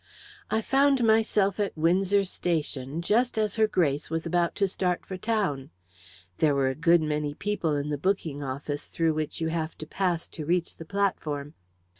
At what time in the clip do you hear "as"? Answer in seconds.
3.37-3.55